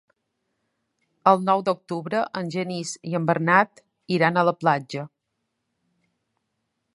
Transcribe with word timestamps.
El 1.31 1.43
nou 1.49 1.61
d'octubre 1.67 2.21
en 2.41 2.49
Genís 2.55 2.93
i 3.11 3.13
en 3.19 3.29
Bernat 3.33 3.83
iran 4.17 4.41
a 4.41 4.45
la 4.49 4.55
platja. 4.63 5.05